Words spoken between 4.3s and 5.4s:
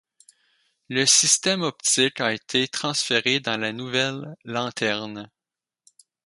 lanterne.